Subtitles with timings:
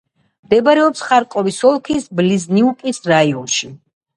[0.45, 3.71] მდებარეობს ხარკოვის ოლქის ბლიზნიუკის რაიონში.